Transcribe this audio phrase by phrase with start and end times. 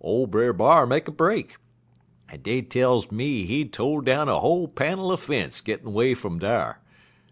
[0.00, 1.54] ole Brer B'ar make a break,
[2.28, 6.40] en dey tells me he to' down a whole panel er fence gittin' 'way fum
[6.40, 6.80] dar.